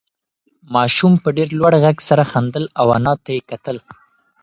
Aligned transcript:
ماشوم 0.73 1.13
په 1.23 1.29
ډېر 1.37 1.49
لوړ 1.59 1.73
غږ 1.83 1.97
سره 2.09 2.23
خندل 2.31 2.65
او 2.79 2.87
انا 2.97 3.13
ته 3.23 3.29
یې 3.35 3.41
کتل. 3.49 3.77